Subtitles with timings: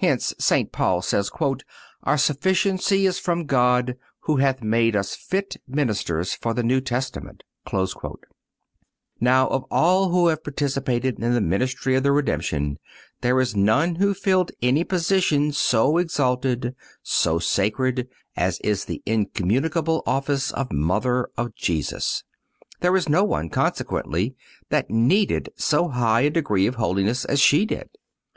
[0.00, 0.72] Hence St.
[0.72, 1.30] Paul says:
[2.02, 8.16] "Our sufficiency is from God, who hath made us fit ministers of the New Testament."(218)
[9.20, 12.80] Now of all who have participated in the ministry of the Redemption
[13.20, 20.02] there is none who filled any position so exalted, so sacred, as is the incommunicable
[20.04, 22.24] office of Mother of Jesus;
[22.60, 24.34] and there is no one, consequently,
[24.70, 27.88] that needed so high a degree of holiness as she did.